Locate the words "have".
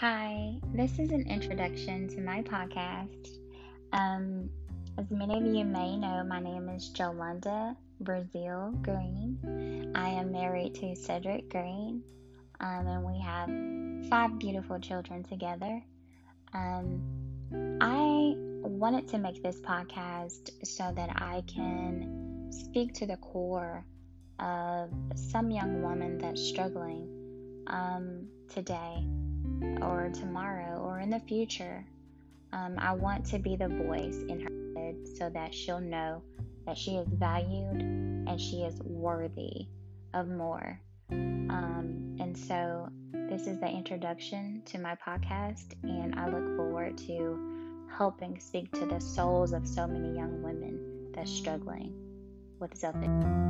13.20-14.08